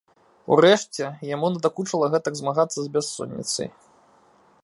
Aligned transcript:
Урэшце 0.53 1.05
яму 1.35 1.51
надакучыла 1.57 2.05
гэтак 2.15 2.33
змагацца 2.41 2.77
з 2.81 2.87
бяссонніцай. 2.95 3.67